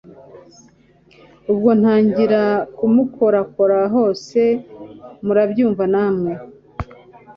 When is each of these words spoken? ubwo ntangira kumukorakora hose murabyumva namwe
ubwo 1.51 1.69
ntangira 1.79 2.41
kumukorakora 2.77 3.79
hose 3.95 4.41
murabyumva 5.25 5.83
namwe 5.93 6.31